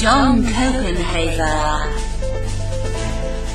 [0.00, 1.84] John Copenhaver,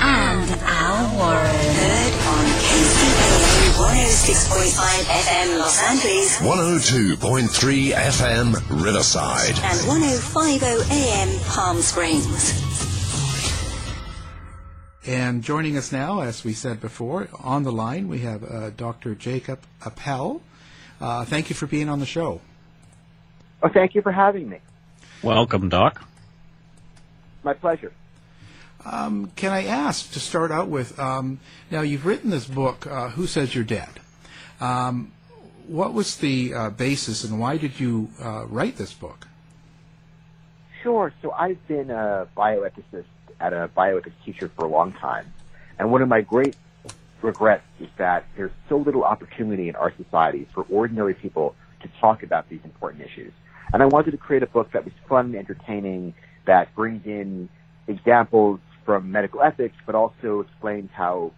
[0.00, 1.56] and Al Warren.
[1.74, 4.78] Heard on KCAA 106.5
[5.10, 9.58] FM Los Angeles 102.3 FM Riverside.
[9.58, 12.62] and 105.0 AM Palm Springs.
[15.04, 19.16] And joining us now, as we said before, on the line, we have uh, Dr.
[19.16, 20.40] Jacob Appel.
[21.00, 22.40] Uh, thank you for being on the show.
[23.64, 24.58] Oh, thank you for having me.
[25.24, 26.04] Welcome, Doc.
[27.46, 27.92] My pleasure.
[28.84, 30.98] Um, can I ask to start out with?
[30.98, 31.38] Um,
[31.70, 34.00] now, you've written this book, uh, "Who Says You're Dead."
[34.60, 35.12] Um,
[35.68, 39.28] what was the uh, basis, and why did you uh, write this book?
[40.82, 41.12] Sure.
[41.22, 43.04] So I've been a bioethicist
[43.38, 45.32] at a bioethics teacher for a long time,
[45.78, 46.56] and one of my great
[47.22, 52.24] regrets is that there's so little opportunity in our society for ordinary people to talk
[52.24, 53.32] about these important issues.
[53.72, 56.14] And I wanted to create a book that was fun and entertaining,
[56.46, 57.48] that brings in
[57.86, 61.32] examples from medical ethics, but also explains how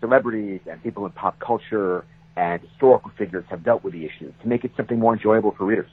[0.00, 2.04] celebrities and people in pop culture
[2.36, 5.64] and historical figures have dealt with the issues to make it something more enjoyable for
[5.64, 5.90] readers.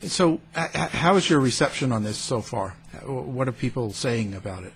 [0.00, 2.70] So, uh, how is your reception on this so far?
[3.04, 4.72] What are people saying about it?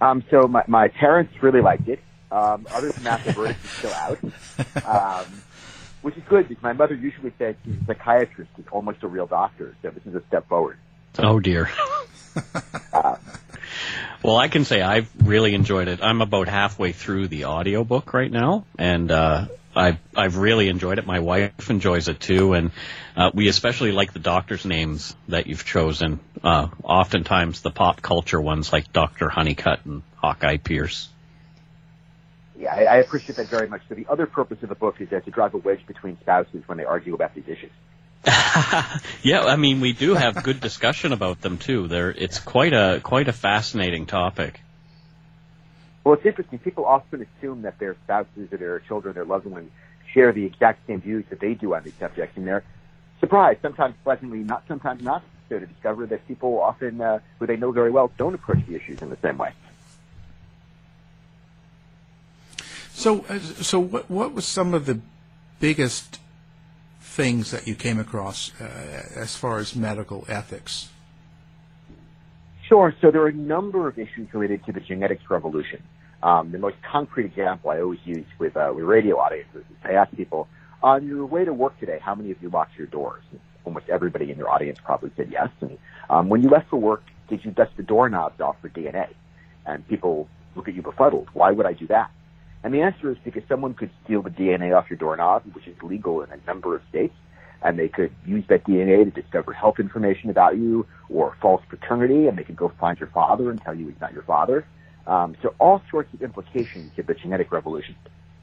[0.00, 2.00] Um, so my, my parents really liked it.
[2.30, 4.18] Um, other than that, the verdict is still out,
[5.24, 5.42] um,
[6.02, 9.26] which is good because my mother usually says she's a psychiatrist, she's almost a real
[9.26, 9.74] doctor.
[9.82, 10.78] So this is a step forward.
[11.18, 11.70] Oh dear.
[12.92, 13.16] Uh,
[14.22, 16.00] well, I can say I've really enjoyed it.
[16.02, 21.06] I'm about halfway through the audiobook right now, and uh, I've I've really enjoyed it.
[21.06, 22.70] My wife enjoys it too, and
[23.16, 26.20] uh, we especially like the doctors' names that you've chosen.
[26.42, 31.08] Uh, oftentimes, the pop culture ones like Doctor Hunnicutt and Hawkeye Pierce.
[32.60, 33.80] Yeah, I, I appreciate that very much.
[33.88, 36.62] So the other purpose of the book is that to drive a wedge between spouses
[36.66, 37.70] when they argue about these issues.
[39.22, 41.88] yeah, I mean, we do have good discussion about them too.
[41.88, 44.60] There, it's quite a quite a fascinating topic.
[46.04, 46.58] Well, it's interesting.
[46.58, 49.70] People often assume that their spouses or their children, their loved ones,
[50.12, 52.64] share the exact same views that they do on these subjects, and they're
[53.20, 57.56] surprised, sometimes pleasantly, not sometimes not, so to discover that people often, uh, who they
[57.56, 59.52] know very well, don't approach the issues in the same way.
[63.00, 65.00] So, uh, so what, what was some of the
[65.58, 66.20] biggest
[67.00, 68.64] things that you came across uh,
[69.16, 70.90] as far as medical ethics?
[72.68, 72.94] Sure.
[73.00, 75.82] So there are a number of issues related to the genetics revolution.
[76.22, 79.92] Um, the most concrete example I always use with, uh, with radio audiences is I
[79.92, 80.46] ask people,
[80.82, 83.22] on your way to work today, how many of you locked your doors?
[83.64, 85.48] Almost everybody in your audience probably said yes.
[85.62, 85.78] And
[86.10, 89.08] um, when you left for work, did you dust the doorknobs off for DNA?
[89.64, 91.28] And people look at you befuddled.
[91.32, 92.10] Why would I do that?
[92.62, 95.76] And the answer is because someone could steal the DNA off your doorknob, which is
[95.82, 97.14] legal in a number of states,
[97.62, 102.26] and they could use that DNA to discover health information about you or false paternity,
[102.26, 104.66] and they could go find your father and tell you he's not your father.
[105.06, 107.96] Um, so all sorts of implications of the genetic revolution.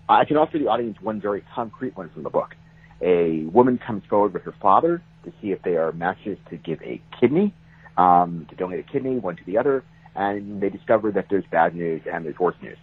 [0.09, 2.55] I can offer the audience one very concrete one from the book.
[3.01, 6.81] A woman comes forward with her father to see if they are matches to give
[6.81, 7.53] a kidney,
[7.97, 9.83] um, to donate a kidney, one to the other,
[10.15, 12.77] and they discover that there's bad news and there's worse news.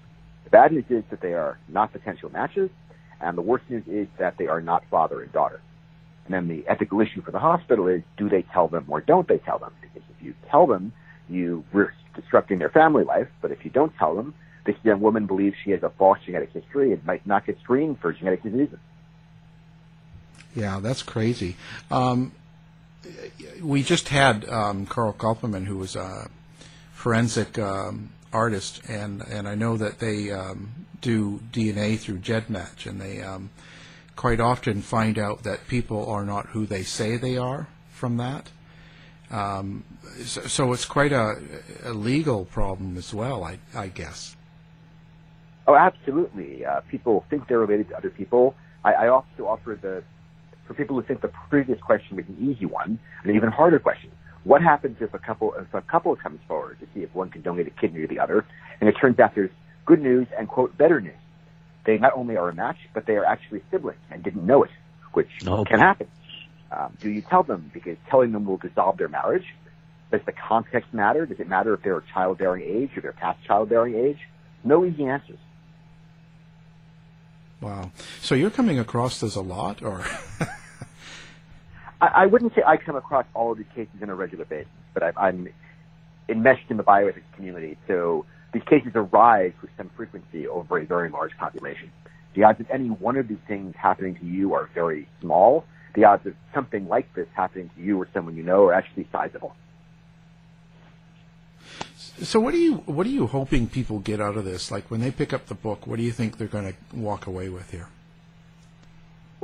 [0.54, 2.70] Bad news is that they are not potential matches,
[3.20, 5.60] and the worst news is that they are not father and daughter.
[6.26, 9.26] And then the ethical issue for the hospital is, do they tell them or don't
[9.26, 9.72] they tell them?
[9.80, 10.92] Because if you tell them,
[11.28, 14.32] you risk disrupting their family life, but if you don't tell them,
[14.64, 17.98] this young woman believes she has a false genetic history and might not get screened
[17.98, 18.78] for genetic diseases.
[20.54, 21.56] Yeah, that's crazy.
[21.90, 22.30] Um,
[23.60, 26.30] we just had um, Carl Koppelman, who was a
[26.92, 33.00] forensic um, artist, and, and I know that they um, do DNA through GEDmatch, and
[33.00, 33.50] they um,
[34.16, 38.50] quite often find out that people are not who they say they are from that.
[39.30, 39.84] Um,
[40.24, 41.36] so, so, it's quite a,
[41.84, 44.36] a, legal problem as well, I, I guess.
[45.66, 46.64] Oh, absolutely.
[46.64, 48.54] Uh, people think they're related to other people.
[48.84, 50.04] I, I also offer the,
[50.66, 54.10] for people who think the previous question was an easy one, an even harder question.
[54.44, 57.42] What happens if a couple, if a couple comes forward to see if one can
[57.42, 58.46] donate a kidney to the other,
[58.80, 59.50] and it turns out there's
[59.86, 61.14] good news and quote better news?
[61.86, 64.70] They not only are a match, but they are actually siblings and didn't know it,
[65.12, 65.64] which oh.
[65.64, 66.08] can happen.
[66.70, 69.44] Um, do you tell them because telling them will dissolve their marriage?
[70.10, 71.26] Does the context matter?
[71.26, 74.18] Does it matter if they're childbearing age or they're past childbearing age?
[74.62, 75.38] No easy answers.
[77.60, 77.90] Wow.
[78.20, 80.04] So you're coming across this a lot, or?
[82.04, 84.70] I, I wouldn't say I come across all of these cases on a regular basis,
[84.92, 85.48] but I, I'm
[86.28, 91.10] enmeshed in the bioethics community, so these cases arise with some frequency over a very
[91.10, 91.90] large population.
[92.34, 95.64] The odds of any one of these things happening to you are very small.
[95.94, 99.08] The odds of something like this happening to you or someone you know are actually
[99.12, 99.54] sizable.
[102.22, 104.70] So what are you what are you hoping people get out of this?
[104.70, 107.26] Like when they pick up the book, what do you think they're going to walk
[107.26, 107.88] away with here?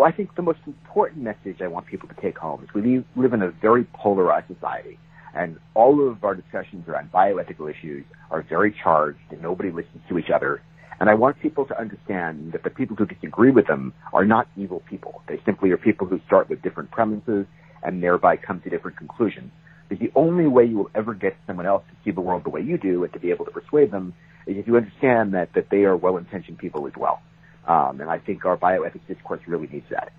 [0.01, 3.05] Well, I think the most important message I want people to take home is we
[3.17, 4.99] live in a very polarized society,
[5.35, 10.17] and all of our discussions around bioethical issues are very charged, and nobody listens to
[10.17, 10.63] each other.
[11.01, 14.49] And I want people to understand that the people who disagree with them are not
[14.57, 15.21] evil people.
[15.29, 17.45] They simply are people who start with different premises
[17.83, 19.53] and thereby come to different conclusions.
[19.87, 22.49] Because the only way you will ever get someone else to see the world the
[22.49, 24.15] way you do and to be able to persuade them
[24.47, 27.21] is if you understand that, that they are well-intentioned people as well.
[27.67, 30.13] Um, and I think our bioethics discourse really needs that.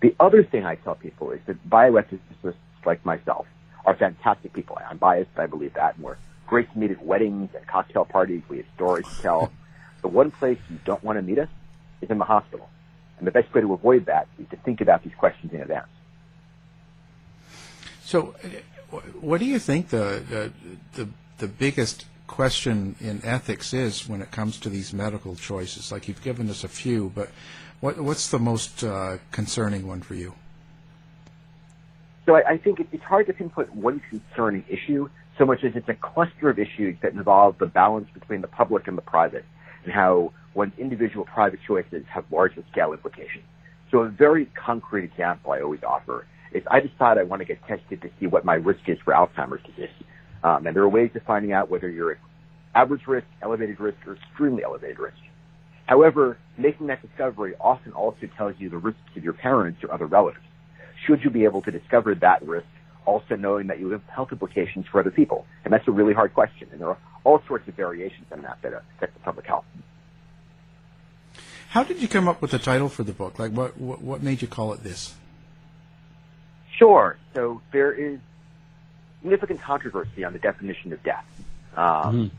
[0.00, 2.54] The other thing I tell people is that bioethicists
[2.86, 3.46] like myself
[3.84, 4.78] are fantastic people.
[4.88, 6.16] I'm biased, but I believe that, and we're
[6.46, 8.42] great to meet at weddings and cocktail parties.
[8.48, 9.52] We have stories to tell.
[10.02, 11.48] the one place you don't want to meet us
[12.00, 12.68] is in the hospital.
[13.18, 15.88] And the best way to avoid that is to think about these questions in advance.
[18.04, 18.34] So,
[19.20, 20.52] what do you think the the
[20.94, 25.90] the, the biggest question in ethics is when it comes to these medical choices?
[25.90, 27.30] Like you've given us a few, but
[27.80, 30.34] what, what's the most uh, concerning one for you?
[32.26, 35.08] So I, I think it, it's hard to pinpoint one concerning issue
[35.38, 38.86] so much as it's a cluster of issues that involve the balance between the public
[38.88, 39.44] and the private
[39.84, 43.44] and how one's individual private choices have larger scale implications.
[43.90, 47.64] So a very concrete example I always offer is I decide I want to get
[47.66, 49.88] tested to see what my risk is for Alzheimer's disease.
[50.42, 52.18] Um, and there are ways of finding out whether you're at
[52.74, 55.16] average risk, elevated risk, or extremely elevated risk.
[55.86, 60.06] However, making that discovery often also tells you the risks of your parents or other
[60.06, 60.44] relatives.
[61.06, 62.66] Should you be able to discover that risk,
[63.06, 65.46] also knowing that you have health implications for other people?
[65.64, 66.68] And that's a really hard question.
[66.72, 69.64] And there are all sorts of variations on that that affect the public health.
[71.70, 73.38] How did you come up with the title for the book?
[73.38, 75.14] Like, what, what, what made you call it this?
[76.78, 77.16] Sure.
[77.34, 78.20] So there is
[79.22, 81.24] significant controversy on the definition of death.
[81.76, 82.30] Um,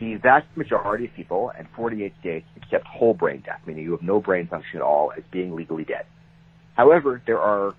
[0.00, 4.02] The vast majority of people in 48 states accept whole brain death, meaning you have
[4.02, 6.04] no brain function at all, as being legally dead.
[6.76, 7.74] However, there are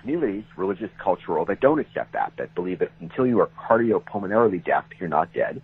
[0.00, 4.84] communities, religious, cultural, that don't accept that, that believe that until you are cardiopulmonarily deaf,
[4.98, 5.62] you're not dead.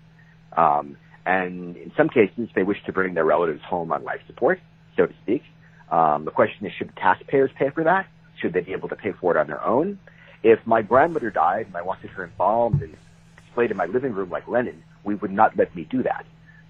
[0.56, 0.96] Um,
[1.26, 4.60] and in some cases, they wish to bring their relatives home on life support,
[4.96, 5.42] so to speak.
[5.90, 8.06] Um, the question is, should taxpayers pay for that?
[8.40, 9.98] Should they be able to pay for it on their own?
[10.42, 12.96] If my grandmother died and I wanted her embalmed and
[13.44, 16.24] displayed in my living room like Lenin, we would not let me do that.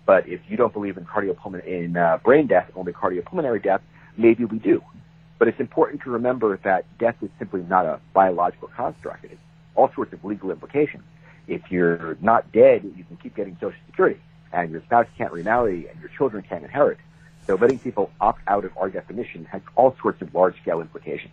[0.06, 3.82] But if you don't believe in cardiopulmonary, in uh, brain death, only cardiopulmonary death,
[4.16, 4.82] maybe we do.
[5.38, 9.24] But it's important to remember that death is simply not a biological construct.
[9.24, 9.38] It has
[9.74, 11.04] all sorts of legal implications.
[11.46, 14.20] If you're not dead, you can keep getting Social Security,
[14.52, 16.98] and your spouse can't remarry, and your children can't inherit.
[17.46, 21.32] So letting people opt out of our definition has all sorts of large-scale implications.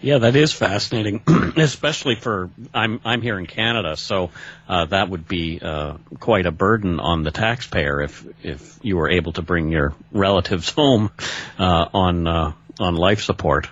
[0.00, 1.22] Yeah, that is fascinating,
[1.56, 4.30] especially for I'm I'm here in Canada, so
[4.68, 9.08] uh, that would be uh, quite a burden on the taxpayer if if you were
[9.08, 11.10] able to bring your relatives home
[11.58, 13.68] uh, on uh, on life support.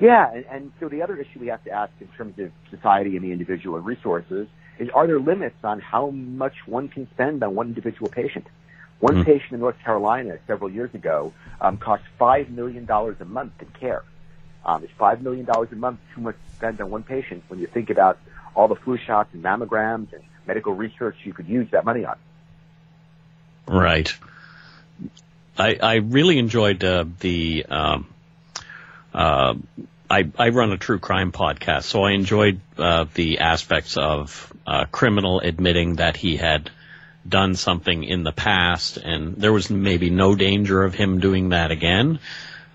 [0.00, 3.16] Yeah, and, and so the other issue we have to ask in terms of society
[3.16, 4.46] and the individual and resources
[4.78, 8.46] is are there limits on how much one can spend on one individual patient?
[9.00, 13.68] One patient in North Carolina several years ago um, cost $5 million a month in
[13.78, 14.02] care.
[14.66, 17.68] Um, is $5 million a month too much to spend on one patient when you
[17.68, 18.18] think about
[18.56, 22.16] all the flu shots and mammograms and medical research you could use that money on?
[23.68, 24.12] Right.
[25.58, 27.66] I I really enjoyed uh, the.
[27.68, 28.06] Um,
[29.14, 29.54] uh,
[30.08, 34.84] I I run a true crime podcast, so I enjoyed uh, the aspects of uh,
[34.86, 36.70] criminal admitting that he had
[37.28, 41.70] done something in the past, and there was maybe no danger of him doing that
[41.70, 42.20] again.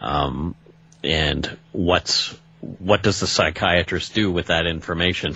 [0.02, 0.56] Um,
[1.04, 5.36] and what's what does the psychiatrist do with that information?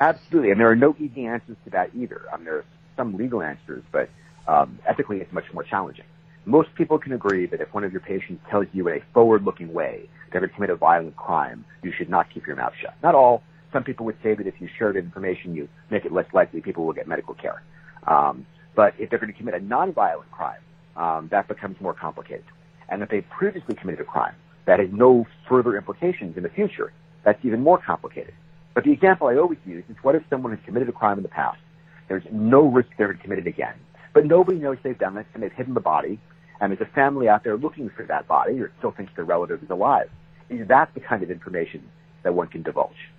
[0.00, 2.22] Absolutely, and there are no easy answers to that either.
[2.32, 2.64] Um, there are
[2.96, 4.08] some legal answers, but
[4.48, 6.04] um, ethically it's much more challenging.
[6.46, 9.72] Most people can agree that if one of your patients tells you in a forward-looking
[9.72, 12.94] way they're going to commit a violent crime, you should not keep your mouth shut.
[13.02, 13.42] Not all.
[13.72, 16.60] Some people would say that if you share that information, you make it less likely
[16.60, 17.62] people will get medical care.
[18.06, 20.60] Um, but if they're going to commit a non-violent crime,
[20.96, 22.44] um, that becomes more complicated.
[22.94, 24.36] And if they previously committed a crime
[24.66, 26.92] that has no further implications in the future,
[27.24, 28.32] that's even more complicated.
[28.72, 31.24] But the example I always use is what if someone has committed a crime in
[31.24, 31.58] the past?
[32.06, 33.74] There's no risk they're going to commit it again.
[34.12, 36.20] But nobody knows they've done it and they've hidden the body
[36.60, 39.60] and there's a family out there looking for that body or still thinks their relative
[39.64, 40.08] is alive.
[40.48, 41.82] Is that the kind of information
[42.22, 43.10] that one can divulge?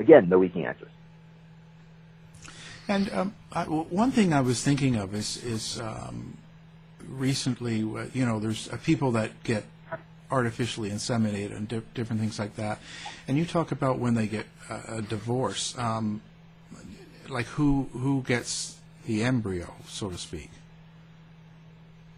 [0.00, 0.90] Again, no easy answers.
[2.88, 6.36] And um, I, one thing I was thinking of is, is um,
[7.10, 9.64] recently, uh, you know, there's uh, people that get
[10.30, 12.78] artificially inseminated and di- different things like that.
[13.26, 16.22] And you talk about when they get a, divorce, um,
[17.28, 20.50] like who who gets the embryo, so to speak.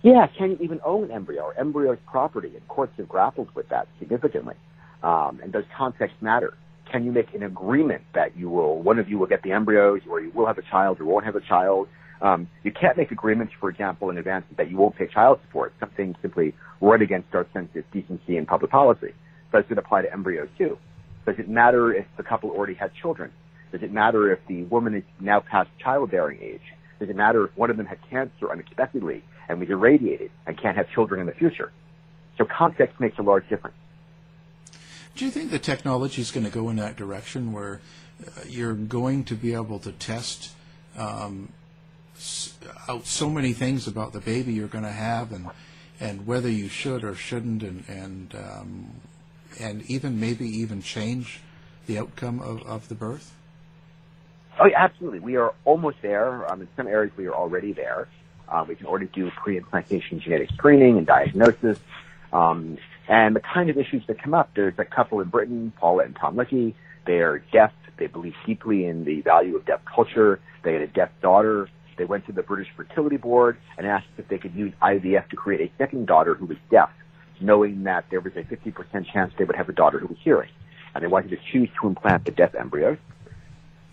[0.02, 2.52] Yeah, can you even own embryo or embryo is property?
[2.54, 4.56] And courts have grappled with that significantly.
[5.02, 6.54] Um, and does context matter?
[6.90, 10.02] Can you make an agreement that you will, one of you will get the embryos,
[10.10, 11.88] or you will have a child, or won't have a child?
[12.22, 15.74] Um, you can't make agreements, for example, in advance that you won't pay child support.
[15.80, 19.12] Something simply right against our sense of decency and public policy.
[19.52, 20.78] Does it apply to embryos too?
[21.26, 23.32] Does it matter if the couple already had children?
[23.72, 26.62] Does it matter if the woman is now past childbearing age?
[27.00, 30.76] Does it matter if one of them had cancer unexpectedly and was irradiated and can't
[30.76, 31.72] have children in the future?
[32.38, 33.76] So context makes a large difference.
[35.16, 37.80] Do you think the technology is going to go in that direction where
[38.24, 40.52] uh, you're going to be able to test
[40.96, 41.52] um,
[42.88, 45.48] out so many things about the baby you're going to have and
[46.00, 49.00] and whether you should or shouldn't and and um,
[49.60, 51.40] and even maybe even change
[51.86, 53.34] the outcome of, of the birth?
[54.58, 55.20] Oh, yeah, absolutely.
[55.20, 56.50] We are almost there.
[56.50, 58.08] Um, in some areas, we are already there.
[58.48, 61.78] Um, we can already do pre-implantation genetic screening and diagnosis.
[62.32, 66.04] Um, and the kind of issues that come up, there's a couple in Britain, Paula
[66.04, 66.74] and Tom Lichy.
[67.06, 67.72] They are deaf.
[67.96, 70.40] They believe deeply in the value of deaf culture.
[70.62, 71.68] They had a deaf daughter.
[71.96, 75.36] They went to the British Fertility Board and asked if they could use IVF to
[75.36, 76.90] create a second daughter who was deaf,
[77.40, 80.50] knowing that there was a 50% chance they would have a daughter who was hearing.
[80.94, 82.98] And they wanted to choose to implant the deaf embryos.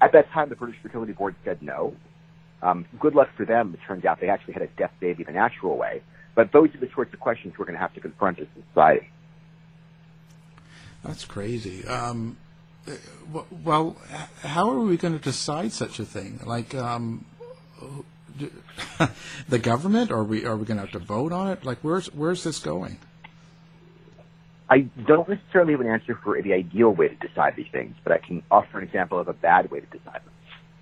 [0.02, 1.96] At that time, the British Fertility Board said no.
[2.62, 3.74] Um, good luck for them.
[3.74, 6.02] It turns out they actually had a deaf baby the natural way.
[6.36, 8.62] But those are the sorts of questions we're going to have to confront as a
[8.70, 9.10] society.
[11.04, 11.86] That's crazy.
[11.86, 12.38] Um,
[12.88, 13.98] uh, well,
[14.44, 16.40] how are we going to decide such a thing?
[16.46, 17.26] Like, um,
[19.50, 20.12] the government?
[20.12, 21.66] Or are we are we going to have to vote on it?
[21.66, 22.98] Like, where's where's this going?
[24.70, 28.14] I don't necessarily have an answer for the ideal way to decide these things, but
[28.14, 30.34] I can offer an example of a bad way to decide them.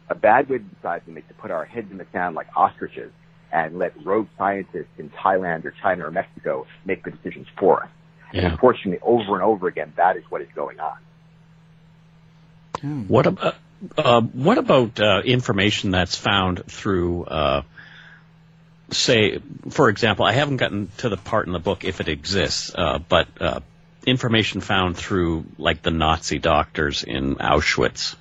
[0.10, 2.48] A bad way to decide them is to put our heads in the sand like
[2.56, 3.12] ostriches
[3.52, 7.90] and let rogue scientists in Thailand or China or Mexico make the decisions for us.
[8.34, 10.98] And unfortunately, over and over again, that is what is going on.
[13.08, 13.56] What about
[13.98, 17.62] uh, what about uh, information that's found through, uh,
[18.92, 22.72] say, for example, I haven't gotten to the part in the book if it exists,
[22.74, 23.60] uh, but uh,
[24.06, 28.16] information found through like the Nazi doctors in Auschwitz.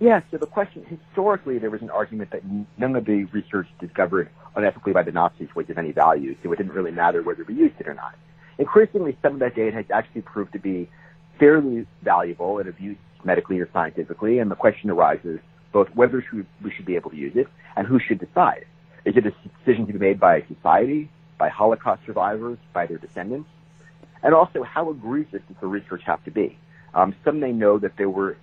[0.00, 2.42] Yeah, so the question, historically, there was an argument that
[2.76, 6.56] none of the research discovered unethically by the Nazis was of any value, so it
[6.56, 8.14] didn't really matter whether we used it or not.
[8.58, 10.90] Increasingly, some of that data has actually proved to be
[11.38, 15.40] fairly valuable and of use medically or scientifically, and the question arises
[15.72, 16.24] both whether
[16.62, 18.64] we should be able to use it and who should decide.
[19.04, 23.48] Is it a decision to be made by society, by Holocaust survivors, by their descendants?
[24.22, 26.56] And also, how egregious does the research have to be?
[26.94, 28.36] Um, some may know that there were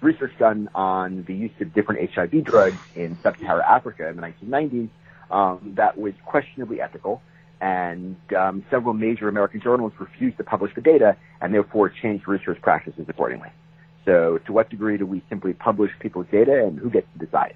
[0.00, 4.88] research done on the use of different HIV drugs in sub-Saharan Africa in the 1990s
[5.30, 7.22] um, that was questionably ethical,
[7.60, 12.60] and um, several major American journals refused to publish the data and therefore changed research
[12.62, 13.48] practices accordingly.
[14.04, 17.54] So, to what degree do we simply publish people's data, and who gets to decide?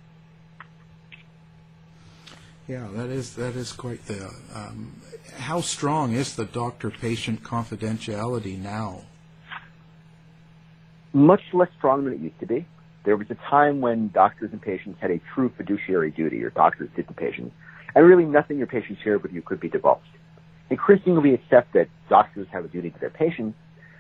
[2.69, 4.31] Yeah, that is that is quite the.
[4.55, 5.01] Um,
[5.39, 9.03] how strong is the doctor-patient confidentiality now?
[11.15, 12.67] much less strong than it used to be.
[13.05, 16.91] There was a time when doctors and patients had a true fiduciary duty, or doctors
[16.97, 17.55] did to patients,
[17.95, 20.03] and really nothing your patient shared with you could be divulged.
[20.71, 23.57] Increasingly, we accept that doctors have a duty to their patients,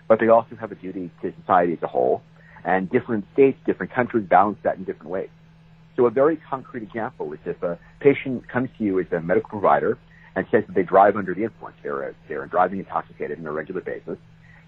[0.08, 2.22] but they also have a duty to society as a whole,
[2.64, 5.28] and different states, different countries balance that in different ways.
[5.96, 9.50] So a very concrete example is if a patient comes to you as a medical
[9.50, 9.98] provider
[10.34, 13.80] and says that they drive under the influence, they're, they're driving intoxicated on a regular
[13.80, 14.18] basis,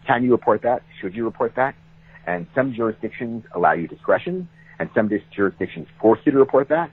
[0.07, 0.83] can you report that?
[1.01, 1.75] Should you report that?
[2.27, 6.91] And some jurisdictions allow you discretion, and some jurisdictions force you to report that.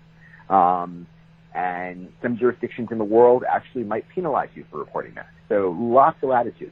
[0.54, 1.06] Um,
[1.54, 5.28] and some jurisdictions in the world actually might penalize you for reporting that.
[5.50, 6.72] So lots of latitude.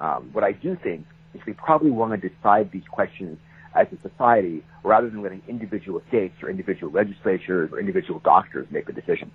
[0.00, 3.38] Um, what I do think is we probably want to decide these questions
[3.74, 8.86] as a society rather than letting individual states or individual legislatures or individual doctors make
[8.86, 9.30] the decision.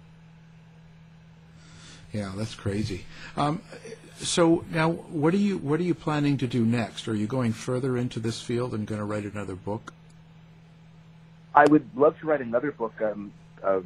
[2.13, 3.06] Yeah, that's crazy.
[3.36, 3.62] Um,
[4.17, 7.08] so now, what are you what are you planning to do next?
[7.08, 9.93] Are you going further into this field and going to write another book?
[11.54, 13.32] I would love to write another book um,
[13.63, 13.86] of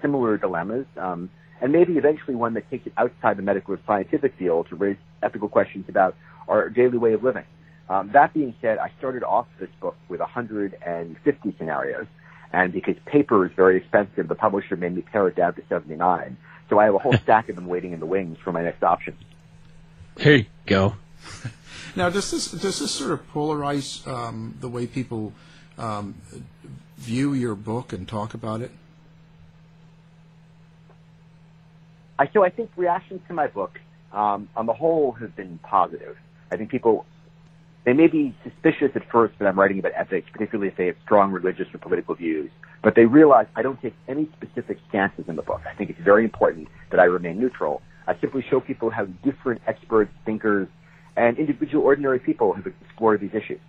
[0.00, 4.34] similar dilemmas, um, and maybe eventually one that takes it outside the medical or scientific
[4.38, 6.16] field to raise ethical questions about
[6.48, 7.44] our daily way of living.
[7.88, 12.06] Um, that being said, I started off this book with 150 scenarios,
[12.52, 16.36] and because paper is very expensive, the publisher made me pare it down to 79.
[16.70, 18.82] So I have a whole stack of them waiting in the wings for my next
[18.82, 19.16] option.
[20.18, 20.94] Here you go.
[21.94, 25.34] Now, does this does this sort of polarize um, the way people
[25.76, 26.14] um,
[26.96, 28.70] view your book and talk about it?
[32.18, 33.78] I, so I think reactions to my book,
[34.12, 36.16] um, on the whole, have been positive.
[36.50, 37.04] I think people,
[37.84, 40.96] they may be suspicious at first that I'm writing about ethics, particularly if they have
[41.04, 42.50] strong religious or political views,
[42.82, 45.62] but they realize I don't take any specific stances in the book.
[45.68, 47.82] I think it's very important that I remain neutral.
[48.06, 50.68] I simply show people how different experts, thinkers,
[51.16, 53.60] and individual ordinary people have explored these issues.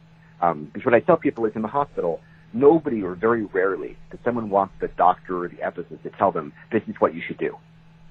[0.42, 2.20] Um, because what I tell people is in the hospital,
[2.54, 6.54] nobody or very rarely does someone want the doctor or the ethicist to tell them
[6.72, 7.58] this is what you should do,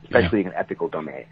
[0.05, 1.27] especially in an ethical domain.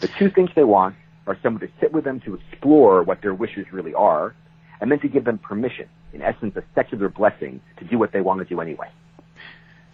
[0.00, 3.34] The two things they want are someone to sit with them to explore what their
[3.34, 4.34] wishes really are,
[4.80, 8.20] and then to give them permission, in essence, a secular blessing to do what they
[8.20, 8.88] want to do anyway.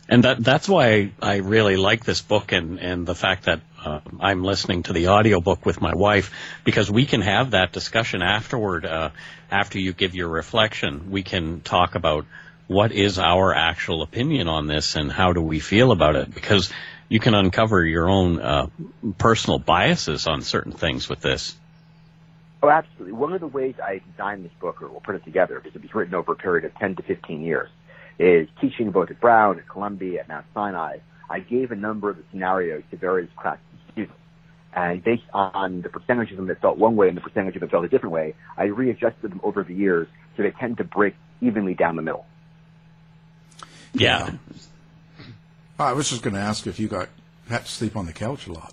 [0.09, 4.01] And that that's why I really like this book and, and the fact that uh,
[4.19, 6.33] I'm listening to the audiobook with my wife
[6.65, 9.11] because we can have that discussion afterward uh,
[9.53, 11.13] after you give your reflection.
[11.13, 12.27] We can talk about
[12.67, 16.35] what is our actual opinion on this and how do we feel about it?
[16.35, 16.73] Because
[17.11, 18.69] you can uncover your own uh,
[19.19, 21.57] personal biases on certain things with this.
[22.63, 23.13] Oh, absolutely.
[23.13, 25.83] One of the ways I designed this book, or will put it together, because it
[25.83, 27.69] was written over a period of 10 to 15 years,
[28.19, 30.99] is teaching both at Brown, at Columbia, at Mount Sinai.
[31.29, 34.17] I gave a number of the scenarios to various classes of students.
[34.73, 37.61] And based on the percentage of them that felt one way and the percentage of
[37.61, 40.77] them that felt a different way, I readjusted them over the years so they tend
[40.77, 42.25] to break evenly down the middle.
[43.95, 44.31] Yeah.
[45.81, 47.09] I was just going to ask if you got
[47.49, 48.73] had to sleep on the couch a lot.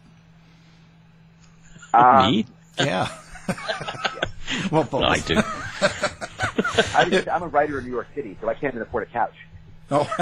[1.93, 2.45] Um, Me?
[2.79, 3.07] Yeah.
[4.71, 5.01] well, both.
[5.01, 5.35] No, I do.
[6.95, 9.33] I'm, I'm a writer in New York City, so I can't even afford a couch.
[9.89, 10.07] Oh.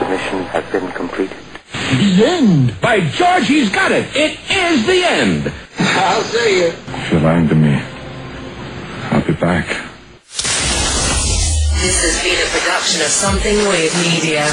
[0.00, 1.36] The mission has been completed.
[1.90, 2.80] The end.
[2.80, 4.06] By George, he's got it.
[4.14, 5.52] It is the end.
[5.78, 6.66] I'll see you.
[6.66, 7.82] If you're lying to me,
[9.10, 9.66] I'll be back.
[11.82, 14.46] This has been a production of Something Weird Media.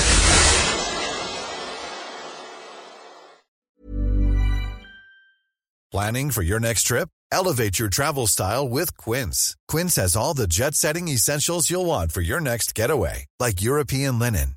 [5.92, 7.10] Planning for your next trip?
[7.32, 9.56] Elevate your travel style with Quince.
[9.68, 14.20] Quince has all the jet setting essentials you'll want for your next getaway, like European
[14.20, 14.57] linen,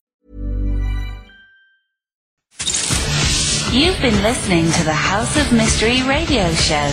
[3.71, 6.91] You've been listening to the House of Mystery radio show.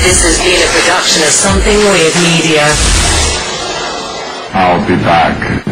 [0.00, 2.64] This has been a production of Something Weird Media.
[4.56, 5.68] I'll be back.